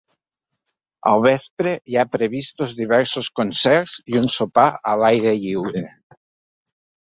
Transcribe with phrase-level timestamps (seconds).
[1.09, 5.85] Al vespre hi ha previstos diversos concerts i un sopar a l’aire lliure.